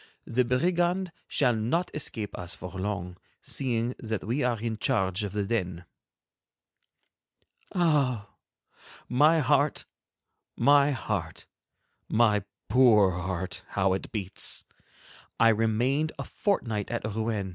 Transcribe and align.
The 0.25 0.43
brigand 0.43 1.11
shall 1.27 1.55
not 1.55 1.91
escape 1.93 2.35
us 2.35 2.55
for 2.55 2.71
long, 2.71 3.17
seeing 3.39 3.93
that 3.99 4.23
we 4.23 4.41
are 4.43 4.59
in 4.59 4.77
charge 4.77 5.23
of 5.23 5.31
the 5.33 5.45
den." 5.45 5.85
Ah! 7.75 8.29
My 9.07 9.41
heart, 9.41 9.85
my 10.57 10.89
heart, 10.89 11.45
my 12.09 12.41
poor 12.67 13.11
heart, 13.11 13.63
how 13.77 13.93
it 13.93 14.11
beats! 14.11 14.65
I 15.39 15.49
remained 15.49 16.13
a 16.17 16.23
fortnight 16.23 16.89
at 16.89 17.05
Rouen. 17.05 17.49